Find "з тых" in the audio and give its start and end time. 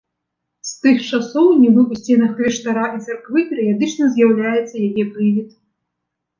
0.69-0.95